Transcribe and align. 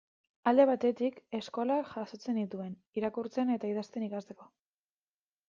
Alde 0.51 0.63
batetik, 0.69 1.19
eskolak 1.39 1.91
jasotzen 1.97 2.37
nituen, 2.41 2.73
irakurtzen 3.01 3.53
eta 3.59 3.71
idazten 3.75 4.09
ikasteko. 4.09 4.51